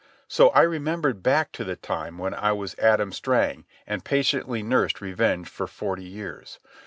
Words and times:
So 0.27 0.49
I 0.49 0.63
remembered 0.63 1.21
back 1.21 1.51
to 1.51 1.63
the 1.63 1.75
time 1.75 2.17
when 2.17 2.33
I 2.33 2.53
was 2.53 2.73
Adam 2.79 3.11
Strang 3.11 3.65
and 3.85 4.03
patiently 4.03 4.63
nursed 4.63 4.99
revenge 4.99 5.47
for 5.47 5.67
forty 5.67 6.05
years. 6.05 6.57